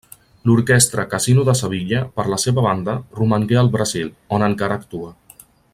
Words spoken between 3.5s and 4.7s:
al Brasil, on